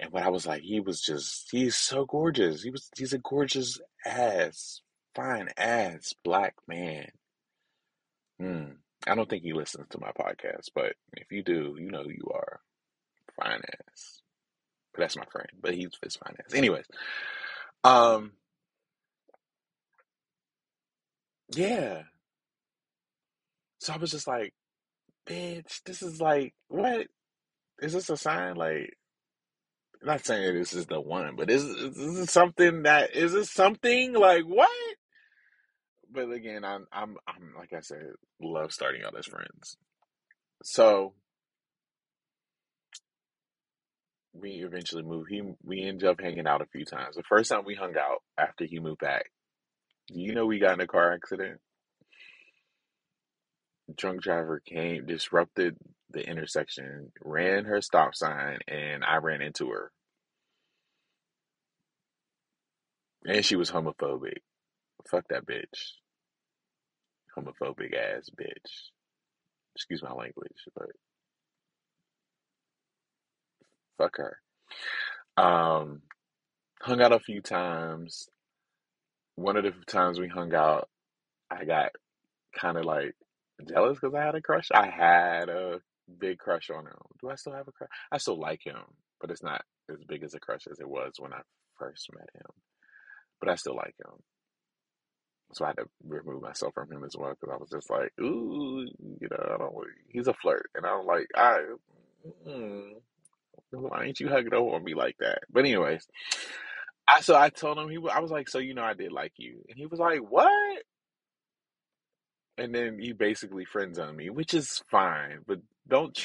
[0.00, 2.62] And when I was like, he was just, he's so gorgeous.
[2.62, 4.80] He was, he's a gorgeous ass,
[5.14, 7.08] fine ass black man.
[8.38, 8.64] Hmm.
[9.06, 12.10] I don't think he listens to my podcast, but if you do, you know who
[12.10, 12.60] you are.
[13.36, 14.22] Finance.
[14.92, 16.54] But that's my friend, but he's his finance.
[16.54, 16.86] Anyways,
[17.82, 18.32] um,
[21.54, 22.02] yeah.
[23.78, 24.54] So I was just like,
[25.26, 27.08] bitch, this is like, what?
[27.80, 28.54] Is this a sign?
[28.54, 28.94] Like,
[30.02, 34.12] not saying this is the one, but is, is this something that, is this something?
[34.12, 34.70] Like, what?
[36.14, 38.04] But again, I'm, I'm, I'm, like I said,
[38.40, 39.76] love starting out as friends.
[40.64, 41.14] So,
[44.34, 45.30] we eventually moved.
[45.30, 47.16] He we ended up hanging out a few times.
[47.16, 49.30] The first time we hung out after he moved back,
[50.08, 51.60] you know we got in a car accident.
[53.96, 55.76] Drunk driver came, disrupted
[56.10, 59.92] the intersection, ran her stop sign, and I ran into her.
[63.26, 64.38] And she was homophobic.
[65.10, 65.94] Fuck that bitch.
[67.36, 68.90] Homophobic ass bitch.
[69.74, 70.90] Excuse my language, but
[73.98, 74.38] fuck her.
[75.36, 76.02] Um,
[76.80, 78.28] hung out a few times.
[79.36, 80.88] One of the times we hung out,
[81.50, 81.90] I got
[82.58, 83.14] kind of like
[83.68, 84.68] jealous because I had a crush.
[84.72, 85.80] I had a
[86.20, 86.94] big crush on him.
[87.20, 87.90] Do I still have a crush?
[88.12, 88.82] I still like him,
[89.20, 91.40] but it's not as big as a crush as it was when I
[91.78, 92.50] first met him.
[93.40, 94.14] But I still like him.
[95.52, 98.12] So I had to remove myself from him as well because I was just like,
[98.20, 98.86] ooh,
[99.20, 99.74] you know, I don't.
[100.08, 101.60] He's a flirt, and I'm like, I,
[102.48, 102.92] mm,
[103.70, 105.40] why ain't you hugging over on me like that?
[105.50, 106.06] But anyways,
[107.06, 107.98] I so I told him he.
[108.10, 110.82] I was like, so you know, I did like you, and he was like, what?
[112.56, 116.18] And then he basically friends on me, which is fine, but don't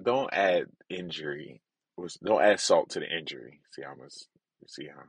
[0.00, 1.60] don't add injury.
[2.24, 3.60] Don't add salt to the injury.
[3.72, 4.26] See, I was
[4.66, 5.02] see how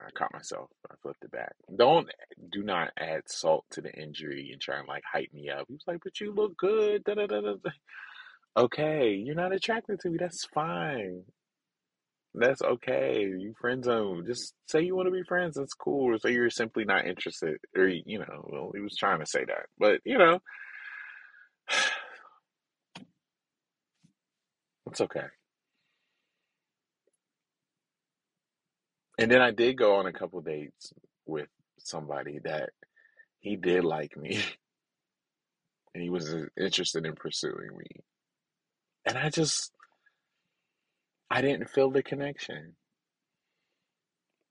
[0.00, 0.68] I caught myself.
[0.90, 1.54] I flipped it back.
[1.74, 2.08] Don't
[2.52, 5.66] do not add salt to the injury and try and like hype me up.
[5.68, 7.70] He was like, "But you look good." Da, da, da, da.
[8.56, 10.18] Okay, you're not attracted to me.
[10.18, 11.24] That's fine.
[12.38, 13.22] That's okay.
[13.22, 14.24] You friend zone.
[14.26, 15.56] Just say you want to be friends.
[15.56, 16.12] That's cool.
[16.12, 17.56] Or say you're simply not interested.
[17.74, 19.66] Or, you know, well, he was trying to say that.
[19.78, 20.40] But, you know,
[24.90, 25.24] it's okay.
[29.18, 30.92] And then I did go on a couple dates
[31.24, 31.48] with
[31.78, 32.70] somebody that
[33.40, 34.42] he did like me
[35.94, 37.86] and he was uh, interested in pursuing me.
[39.06, 39.72] And I just,
[41.30, 42.76] I didn't feel the connection.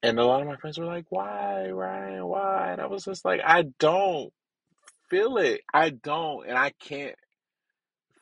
[0.01, 2.71] And a lot of my friends were like, why, Ryan, why?
[2.71, 4.33] And I was just like, I don't
[5.09, 5.61] feel it.
[5.71, 6.47] I don't.
[6.47, 7.15] And I can't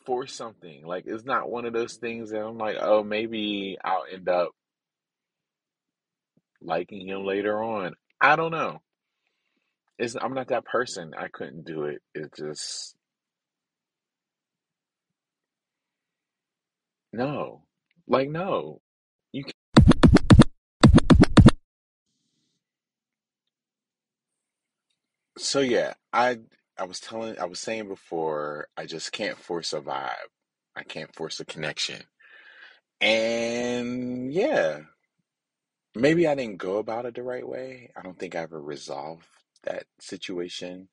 [0.06, 0.86] force something.
[0.86, 4.52] Like, it's not one of those things that I'm like, oh, maybe I'll end up
[6.64, 7.94] liking him later on.
[8.22, 8.82] I don't know.
[10.00, 11.14] It's, I'm not that person.
[11.18, 12.02] I couldn't do it.
[12.16, 12.96] It just,
[17.14, 17.64] no.
[18.08, 18.82] Like, no.
[19.32, 19.54] You can't.
[25.38, 26.40] So yeah, I
[26.78, 30.12] I was telling I was saying before, I just can't force a vibe.
[30.76, 32.02] I can't force a connection.
[33.02, 34.82] And yeah,
[35.96, 37.92] maybe I didn't go about it the right way.
[37.96, 39.26] I don't think I ever resolved
[39.64, 40.90] that situation.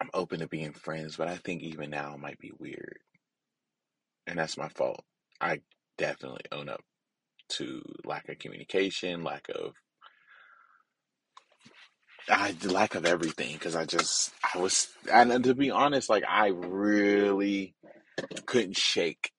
[0.00, 2.98] I'm open to being friends, but I think even now it might be weird.
[4.26, 5.04] And that's my fault.
[5.40, 5.60] I
[5.96, 6.82] definitely own up
[7.48, 9.74] to lack of communication, lack of
[12.28, 16.48] I lack of everything because I just I was and to be honest, like I
[16.48, 17.74] really
[18.46, 19.30] couldn't shake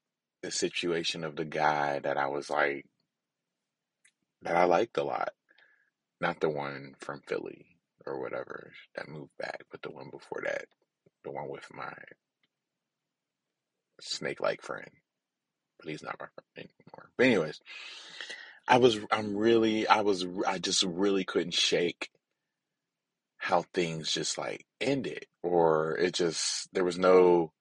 [0.42, 2.86] the situation of the guy that I was like
[4.42, 5.30] that I liked a lot.
[6.20, 7.66] Not the one from Philly
[8.06, 10.66] or whatever that moved back, but the one before that,
[11.24, 11.94] the one with my
[14.02, 14.90] snake like friend.
[15.80, 17.12] But he's not my friend anymore.
[17.18, 17.62] But anyways,
[18.68, 22.10] I was I'm really I was I just really couldn't shake
[23.38, 27.54] how things just like ended or it just there was no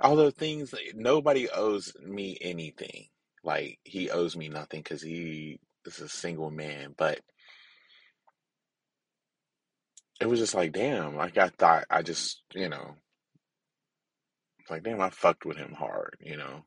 [0.00, 3.06] although things nobody owes me anything
[3.42, 7.20] like he owes me nothing because he is a single man but
[10.20, 12.94] it was just like damn like i thought i just you know
[14.70, 16.64] like damn i fucked with him hard you know?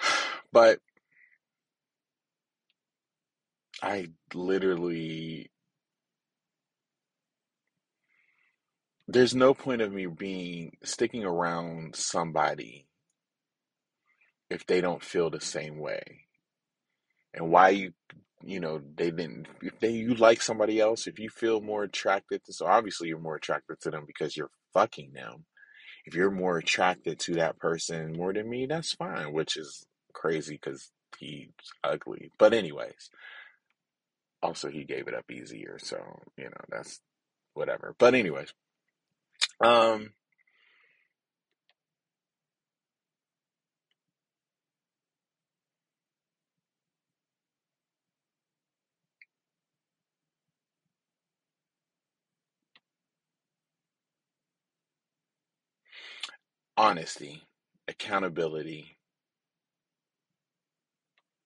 [0.50, 0.78] But
[3.82, 5.50] i literally
[9.06, 12.86] there's no point of me being sticking around somebody
[14.50, 16.27] if they don't feel the same way
[17.34, 17.92] and why you
[18.42, 22.44] you know they didn't if they you like somebody else if you feel more attracted
[22.44, 25.44] to so obviously you're more attracted to them because you're fucking them.
[26.06, 30.58] If you're more attracted to that person more than me that's fine which is crazy
[30.62, 31.48] because he's
[31.82, 32.30] ugly.
[32.38, 33.10] But anyways
[34.42, 35.98] also he gave it up easier so
[36.36, 37.00] you know that's
[37.54, 37.94] whatever.
[37.98, 38.54] But anyways
[39.60, 40.12] um
[56.78, 57.42] honesty
[57.88, 58.96] accountability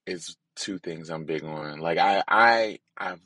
[0.07, 1.79] is two things I'm big on.
[1.81, 3.23] Like I I I've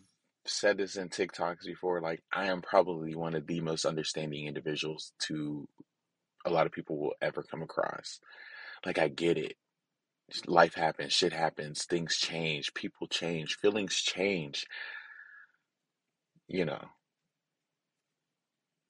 [0.47, 2.01] said this in TikToks before.
[2.01, 5.67] Like I am probably one of the most understanding individuals to
[6.45, 8.21] a lot of people will ever come across.
[8.85, 9.55] Like I get it.
[10.47, 14.67] Life happens, shit happens, things change, people change, feelings change.
[16.47, 16.85] You know,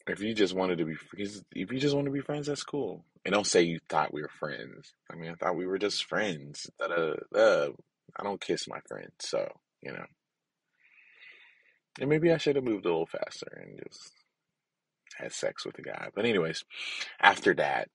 [0.07, 3.05] if you just wanted to be, if you just want to be friends, that's cool.
[3.25, 4.95] And don't say you thought we were friends.
[5.11, 6.71] I mean, I thought we were just friends.
[6.81, 7.17] I
[8.23, 9.49] don't kiss my friends, so
[9.83, 10.07] you know.
[12.01, 14.13] And maybe I should have moved a little faster and just
[15.17, 16.09] had sex with the guy.
[16.15, 16.65] But anyways,
[17.21, 17.89] after that,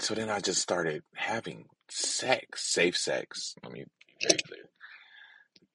[0.00, 3.54] so then I just started having sex, safe sex.
[3.64, 3.86] I mean.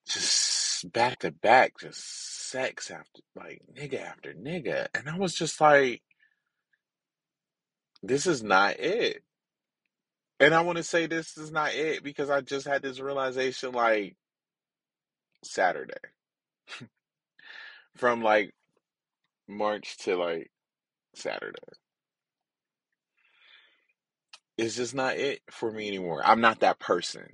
[0.06, 4.88] Just back to back, just sex after like nigga after nigga.
[4.94, 6.02] And I was just like,
[8.02, 9.22] this is not it.
[10.40, 13.72] And I want to say this is not it because I just had this realization
[13.72, 14.16] like
[15.44, 15.94] Saturday.
[17.96, 18.52] From like
[19.48, 20.50] March to like
[21.14, 21.58] Saturday.
[24.58, 26.22] It's just not it for me anymore.
[26.24, 27.26] I'm not that person.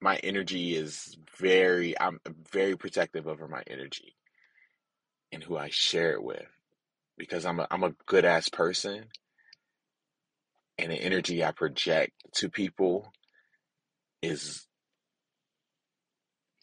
[0.00, 2.20] My energy is very, I'm
[2.52, 4.14] very protective over my energy
[5.34, 6.46] and who I share it with
[7.18, 9.06] because I'm a, I'm a good ass person
[10.78, 13.12] and the energy I project to people
[14.22, 14.66] is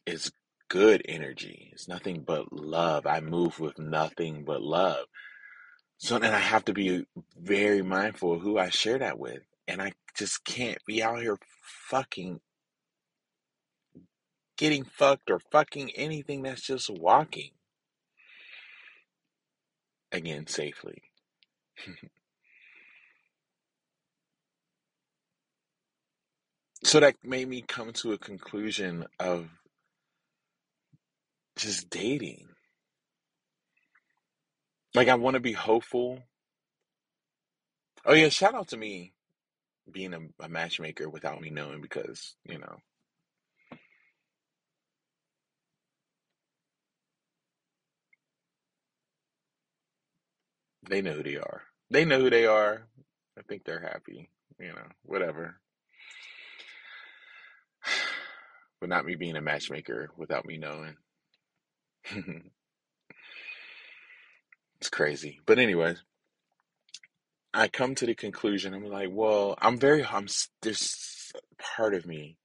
[0.06, 0.32] is
[0.70, 1.70] good energy.
[1.74, 3.06] It's nothing but love.
[3.06, 5.06] I move with nothing but love.
[5.98, 7.06] So then I have to be
[7.38, 9.42] very mindful of who I share that with.
[9.68, 11.38] And I just can't be out here
[11.90, 12.40] fucking
[14.58, 17.52] getting fucked or fucking anything that's just walking
[20.12, 21.04] again safely.
[26.84, 29.48] so that made me come to a conclusion of
[31.58, 32.48] just dating.
[34.96, 36.20] Like I want to be hopeful.
[38.06, 39.14] Oh yeah, shout out to me
[39.92, 42.78] being a, a matchmaker without me knowing because, you know,
[50.88, 51.62] they know who they are.
[51.90, 52.88] They know who they are.
[53.38, 54.30] I think they're happy,
[54.60, 55.58] you know, whatever.
[58.80, 60.98] But not me being a matchmaker without me knowing.
[64.80, 65.40] it's crazy.
[65.46, 66.02] But anyways,
[67.54, 68.74] I come to the conclusion.
[68.74, 70.04] I'm like, well, I'm very.
[70.04, 70.28] I'm
[70.64, 72.38] there's part of me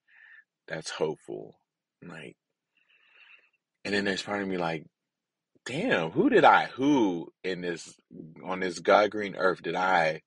[0.69, 1.59] that's hopeful,
[2.07, 2.37] like,
[3.85, 4.85] and then there's part of me like,
[5.67, 7.95] damn, who did I, who in this
[8.43, 10.23] on this God green earth did I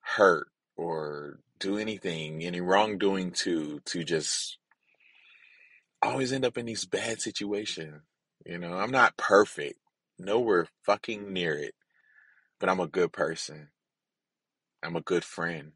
[0.00, 4.58] hurt or do anything, any wrongdoing to to just
[6.02, 8.02] always end up in these bad situations.
[8.44, 9.78] You know, I'm not perfect,
[10.18, 11.74] nowhere fucking near it,
[12.60, 13.68] but I'm a good person.
[14.82, 15.72] I'm a good friend.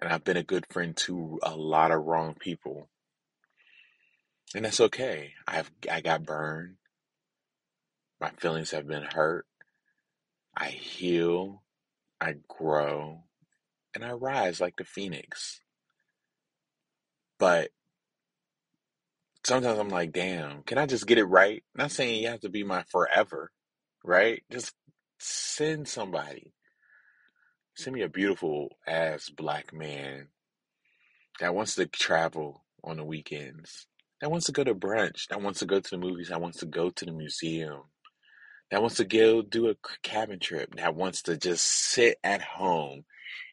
[0.00, 2.88] And I've been a good friend to a lot of wrong people.
[4.54, 5.32] And that's okay.
[5.46, 6.76] I've I got burned.
[8.20, 9.46] My feelings have been hurt.
[10.56, 11.62] I heal,
[12.20, 13.24] I grow,
[13.94, 15.60] and I rise like the phoenix.
[17.38, 17.70] But
[19.44, 21.62] sometimes I'm like, damn, can I just get it right?
[21.74, 23.50] Not saying you have to be my forever,
[24.04, 24.42] right?
[24.50, 24.72] Just
[25.18, 26.52] send somebody.
[27.76, 30.28] Send me a beautiful ass black man
[31.40, 33.86] that wants to travel on the weekends,
[34.20, 36.58] that wants to go to brunch, that wants to go to the movies, that wants
[36.58, 37.82] to go to the museum,
[38.70, 43.04] that wants to go do a cabin trip, that wants to just sit at home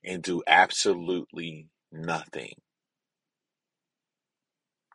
[0.04, 2.54] and do absolutely nothing.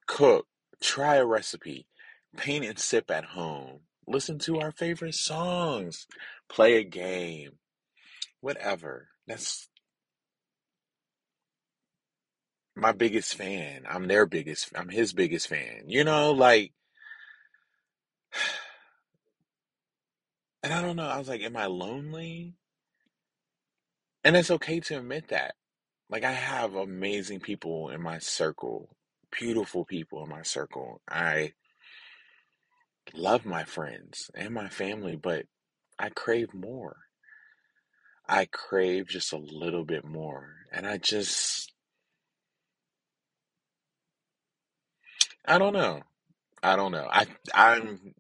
[0.07, 0.47] Cook,
[0.81, 1.87] try a recipe,
[2.37, 6.07] paint and sip at home, listen to our favorite songs,
[6.49, 7.53] play a game,
[8.41, 9.09] whatever.
[9.27, 9.69] That's
[12.75, 13.85] my biggest fan.
[13.89, 15.85] I'm their biggest, I'm his biggest fan.
[15.87, 16.73] You know, like,
[20.67, 21.07] and I don't know.
[21.07, 22.55] I was like, am I lonely?
[24.25, 25.55] And it's okay to admit that.
[26.11, 28.89] Like, I have amazing people in my circle,
[29.31, 31.01] beautiful people in my circle.
[31.09, 31.53] I
[33.15, 35.45] love my friends and my family, but
[36.01, 36.97] I crave more.
[38.29, 40.49] I crave just a little bit more.
[40.73, 41.73] And I just,
[45.45, 46.01] I don't know.
[46.61, 47.07] I don't know.
[47.09, 48.15] I, I'm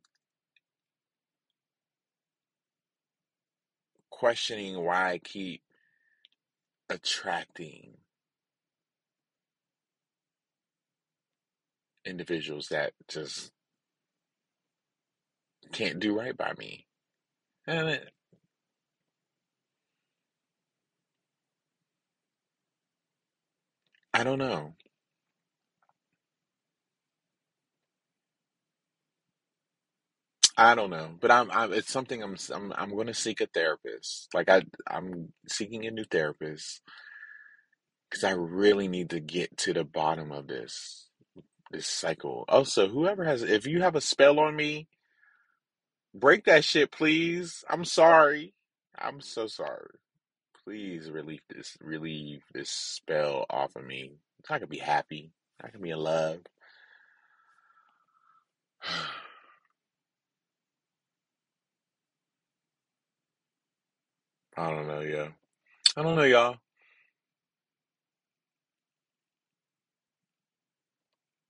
[4.16, 5.60] questioning why I keep
[6.88, 7.98] attracting
[12.06, 13.52] individuals that just
[15.70, 16.86] can't do right by me.
[17.66, 18.10] And it,
[24.14, 24.72] I don't know.
[30.56, 33.46] I don't know, but I'm, I'm it's something I'm I'm I'm going to seek a
[33.46, 34.28] therapist.
[34.32, 36.80] Like I I'm seeking a new therapist
[38.08, 41.08] because I really need to get to the bottom of this
[41.70, 42.46] this cycle.
[42.48, 44.88] Also, whoever has if you have a spell on me,
[46.14, 47.62] break that shit, please.
[47.68, 48.54] I'm sorry.
[48.98, 49.98] I'm so sorry.
[50.64, 54.12] Please relieve this relieve this spell off of me.
[54.48, 55.32] I can be happy.
[55.62, 56.38] I can be in love.
[64.56, 65.28] I don't know, yeah.
[65.96, 66.56] I don't know, y'all.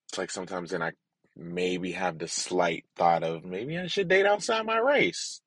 [0.09, 0.93] It's like sometimes then I
[1.37, 5.41] maybe have the slight thought of maybe I should date outside my race.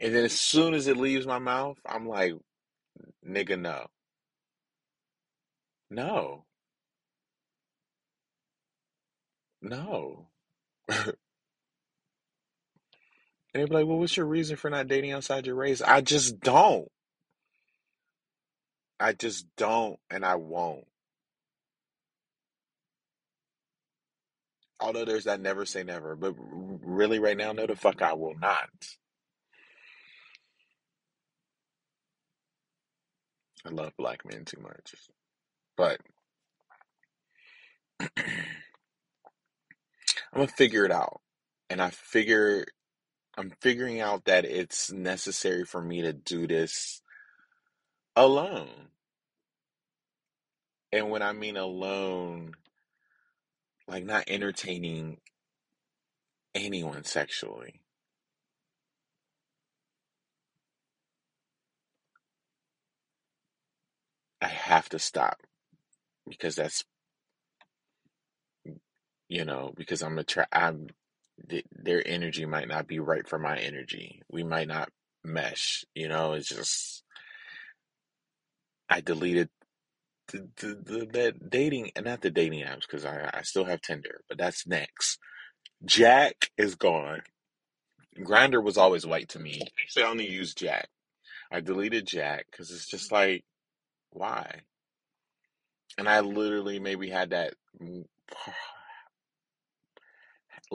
[0.00, 2.34] And then as soon as it leaves my mouth, I'm like,
[3.26, 3.86] nigga, no.
[5.90, 6.44] No.
[9.62, 10.28] No.
[13.54, 15.82] and they'd be like, well, what's your reason for not dating outside your race?
[15.82, 16.88] I just don't.
[19.00, 20.86] I just don't, and I won't.
[24.80, 28.34] Although there's that never say never, but really right now, no, the fuck I will
[28.40, 28.68] not.
[33.66, 34.94] I love black men too much.
[35.76, 36.00] But
[38.18, 38.34] I'm
[40.34, 41.20] gonna figure it out.
[41.70, 42.66] And I figure
[43.38, 47.02] I'm figuring out that it's necessary for me to do this
[48.16, 48.68] alone.
[50.92, 52.52] And when I mean alone,
[53.88, 55.18] like not entertaining
[56.54, 57.82] anyone sexually.
[64.42, 65.38] I have to stop
[66.28, 66.84] because that's
[69.28, 70.88] you know because I'm a tra- I'm
[71.48, 74.22] th- their energy might not be right for my energy.
[74.30, 74.90] We might not
[75.24, 75.84] mesh.
[75.94, 77.02] You know, it's just
[78.88, 79.50] I deleted
[80.28, 84.22] the the, the, dating and not the dating apps because I I still have Tinder,
[84.28, 85.18] but that's next.
[85.84, 87.22] Jack is gone.
[88.18, 89.60] Grindr was always white to me.
[89.82, 90.88] Actually, I only use Jack.
[91.52, 93.44] I deleted Jack because it's just like
[94.10, 94.62] why?
[95.98, 97.54] And I literally maybe had that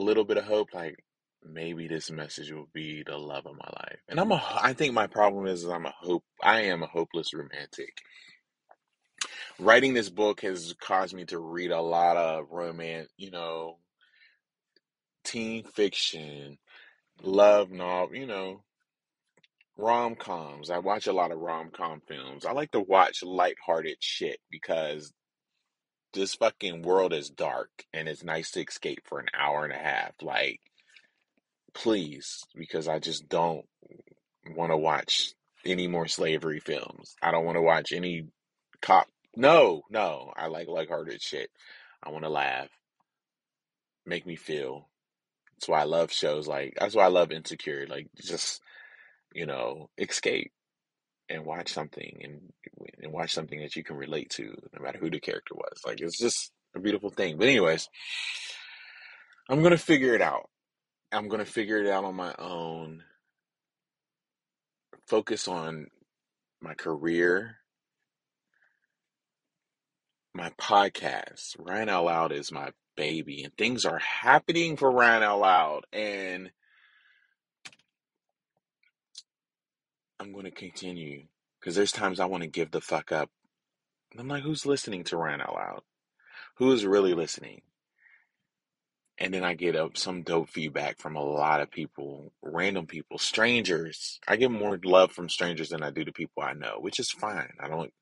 [0.02, 0.96] little bit of hope, like
[1.44, 3.98] maybe this message will be the love of my life.
[4.08, 6.88] And I'm a, I think my problem is, is I'm a hope, I am a
[6.88, 7.98] hopeless romantic.
[9.58, 13.78] Writing this book has caused me to read a lot of romance, you know,
[15.24, 16.58] teen fiction,
[17.22, 18.62] love novel, you know,
[19.76, 20.70] rom coms.
[20.70, 22.44] I watch a lot of rom com films.
[22.44, 25.12] I like to watch lighthearted shit because
[26.16, 29.78] this fucking world is dark and it's nice to escape for an hour and a
[29.78, 30.12] half.
[30.20, 30.60] Like,
[31.74, 33.64] please, because I just don't
[34.54, 37.14] want to watch any more slavery films.
[37.22, 38.26] I don't want to watch any
[38.80, 39.06] cop.
[39.36, 40.32] No, no.
[40.36, 41.50] I like lighthearted shit.
[42.02, 42.68] I want to laugh,
[44.04, 44.88] make me feel.
[45.54, 46.74] That's why I love shows like.
[46.78, 47.86] That's why I love Insecure.
[47.88, 48.60] Like, just
[49.34, 50.52] you know, escape
[51.28, 52.52] and watch something and
[53.02, 55.80] and watch something that you can relate to, no matter who the character was.
[55.86, 57.38] Like, it's just a beautiful thing.
[57.38, 57.88] But anyways,
[59.48, 60.48] I'm gonna figure it out.
[61.12, 63.02] I'm gonna figure it out on my own.
[65.06, 65.86] Focus on
[66.60, 67.56] my career,
[70.34, 71.56] my podcast.
[71.58, 76.50] Ryan Out Loud is my baby, and things are happening for Ryan Out Loud, and
[80.18, 81.24] I'm going to continue
[81.60, 83.30] because there's times I want to give the fuck up.
[84.12, 85.82] And I'm like, who's listening to Ryan Out Loud?
[86.56, 87.62] Who is really listening?
[89.18, 93.18] And then I get up some dope feedback from a lot of people, random people,
[93.18, 94.20] strangers.
[94.28, 97.10] I get more love from strangers than I do to people I know, which is
[97.10, 97.52] fine.
[97.58, 97.92] I don't,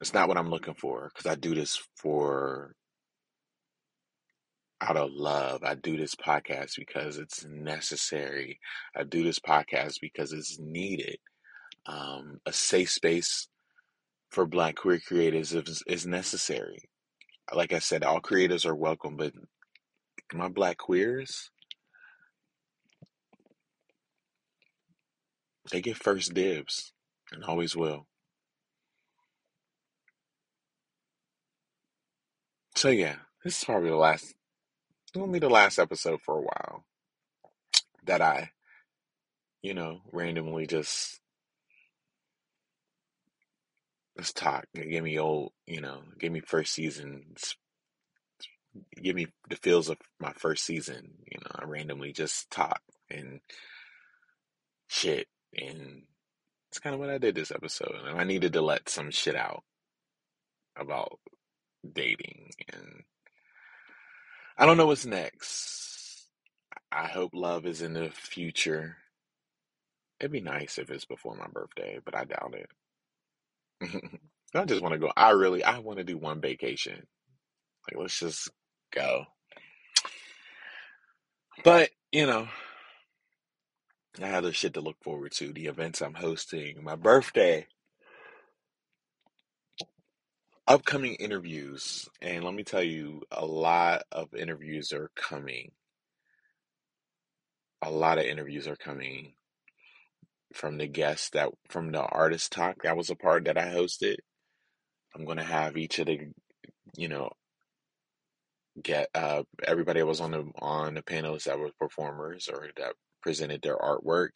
[0.00, 2.74] it's not what I'm looking for because I do this for
[4.80, 5.62] out of love.
[5.64, 8.60] I do this podcast because it's necessary.
[8.96, 11.18] I do this podcast because it's needed.
[11.86, 13.48] Um, a safe space
[14.30, 16.88] for Black queer creatives is, is necessary.
[17.52, 19.32] Like I said, all creatives are welcome, but
[20.32, 21.50] my Black queers,
[25.72, 26.92] they get first dibs
[27.32, 28.06] and always will.
[32.76, 34.34] So yeah, this is probably the last.
[35.14, 36.84] It will be the last episode for a while
[38.04, 38.50] that I,
[39.62, 41.20] you know, randomly just
[44.16, 44.66] let's talk.
[44.74, 47.56] Give me old, you know, give me first seasons,
[49.02, 51.14] give me the feels of my first season.
[51.30, 53.40] You know, I randomly just talk and
[54.88, 56.02] shit, and
[56.70, 57.94] it's kind of what I did this episode.
[58.04, 59.62] And I needed to let some shit out
[60.76, 61.18] about
[61.90, 63.04] dating, and
[64.58, 66.26] I don't know what's next.
[66.90, 68.96] I hope love is in the future.
[70.18, 72.54] It'd be nice if it's before my birthday, but I doubt
[73.80, 74.20] it.
[74.54, 75.12] I just want to go.
[75.16, 77.06] I really, I want to do one vacation.
[77.86, 78.50] Like, let's just
[78.92, 79.26] go.
[81.62, 82.48] But, you know,
[84.20, 87.68] I have the shit to look forward to, the events I'm hosting, my birthday,
[90.68, 92.08] upcoming interviews.
[92.22, 95.72] And let me tell you, a lot of interviews are coming.
[97.82, 99.34] A lot of interviews are coming
[100.54, 104.16] from the guests that, from the artist talk that was a part that I hosted.
[105.14, 106.20] I'm to have each of the,
[106.96, 107.30] you know,
[108.82, 112.94] get uh everybody that was on the on the panelists that were performers or that
[113.22, 114.30] presented their artwork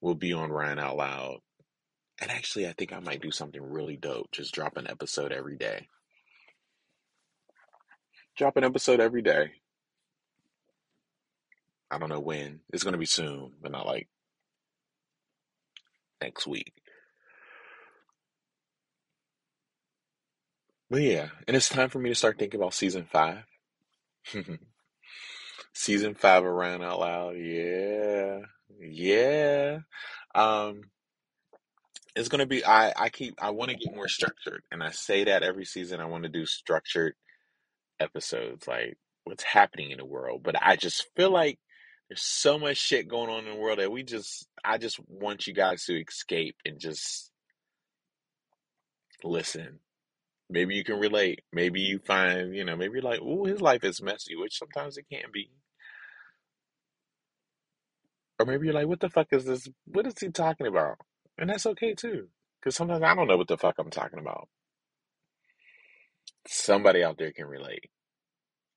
[0.00, 1.38] will be on Ryan Out Loud.
[2.20, 4.32] And actually I think I might do something really dope.
[4.32, 5.88] Just drop an episode every day.
[8.36, 9.52] Drop an episode every day.
[11.90, 12.60] I don't know when.
[12.72, 14.08] It's going to be soon, but not like
[16.20, 16.72] next week.
[20.90, 23.44] But yeah, and it's time for me to start thinking about season five.
[25.74, 27.36] season five Ryan Out Loud.
[27.36, 28.40] Yeah.
[28.80, 29.78] Yeah.
[30.34, 30.82] Um,
[32.18, 35.24] it's gonna be I, I keep I want to get more structured and I say
[35.24, 37.14] that every season I want to do structured
[38.00, 41.58] episodes like what's happening in the world but I just feel like
[42.08, 45.46] there's so much shit going on in the world that we just I just want
[45.46, 47.30] you guys to escape and just
[49.22, 49.78] listen.
[50.50, 51.42] Maybe you can relate.
[51.52, 54.96] Maybe you find you know maybe you're like oh his life is messy which sometimes
[54.96, 55.50] it can be.
[58.40, 59.68] Or maybe you're like what the fuck is this?
[59.84, 60.96] What is he talking about
[61.38, 62.28] and that's okay too
[62.60, 64.48] because sometimes I don't know what the fuck I'm talking about
[66.48, 67.84] somebody out there can relate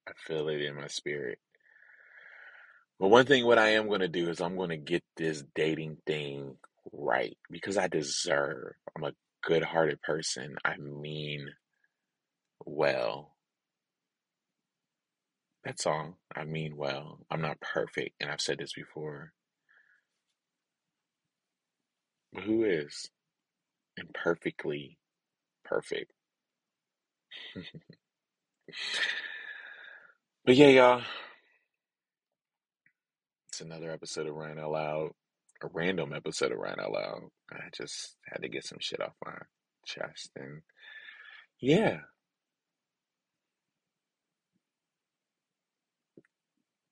[0.07, 1.39] I feel it in my spirit.
[2.99, 5.43] But one thing, what I am going to do is I'm going to get this
[5.55, 6.57] dating thing
[6.93, 8.73] right because I deserve.
[8.95, 10.55] I'm a good hearted person.
[10.65, 11.49] I mean
[12.65, 13.35] well.
[15.65, 16.17] That's all.
[16.35, 17.19] I mean well.
[17.31, 19.33] I'm not perfect, and I've said this before.
[22.33, 23.09] Who is
[23.97, 24.97] imperfectly
[25.65, 26.11] perfect?
[30.45, 31.01] but yeah, y'all.
[33.49, 35.09] It's another episode of Ryan Out Loud,
[35.61, 37.21] a random episode of Ryan Out Loud.
[37.51, 39.37] I just had to get some shit off my
[39.85, 40.61] chest, and
[41.59, 41.99] yeah,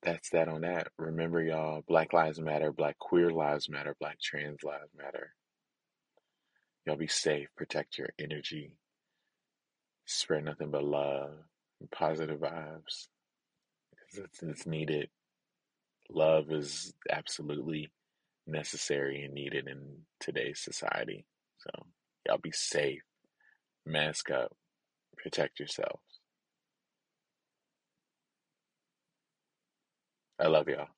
[0.04, 0.88] that's that on that.
[0.98, 5.34] Remember, y'all, Black Lives Matter, Black Queer Lives Matter, Black Trans Lives Matter.
[6.86, 8.76] Y'all be safe, protect your energy,
[10.06, 11.32] spread nothing but love
[11.80, 13.08] and positive vibes.
[14.16, 15.10] It's, it's needed
[16.10, 17.92] love is absolutely
[18.48, 19.80] necessary and needed in
[20.20, 21.26] today's society.
[21.60, 21.86] So,
[22.26, 23.02] y'all be safe,
[23.86, 24.56] mask up,
[25.18, 26.02] protect yourselves.
[30.40, 30.90] I love y'all.